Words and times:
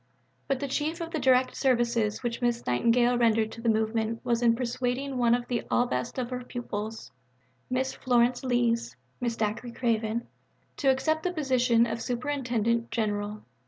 But 0.47 0.59
the 0.59 0.67
chief 0.67 0.99
of 0.99 1.11
the 1.11 1.19
direct 1.19 1.55
services 1.55 2.23
which 2.23 2.41
Miss 2.41 2.65
Nightingale 2.65 3.19
rendered 3.19 3.51
to 3.51 3.61
the 3.61 3.69
movement 3.69 4.19
was 4.25 4.41
in 4.41 4.55
persuading 4.55 5.19
one 5.19 5.35
of 5.35 5.47
the 5.47 5.61
ablest 5.71 6.17
of 6.17 6.31
her 6.31 6.43
pupils 6.43 7.11
Miss 7.69 7.93
Florence 7.93 8.43
Lees 8.43 8.95
(Mrs. 9.21 9.37
Dacre 9.37 9.69
Craven) 9.69 10.27
to 10.77 10.89
accept 10.89 11.21
the 11.21 11.31
position 11.31 11.85
of 11.85 12.01
Superintendent 12.01 12.89
General. 12.89 13.43